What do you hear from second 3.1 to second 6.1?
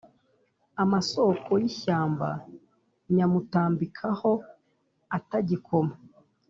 nyamutambikaho atagikoma.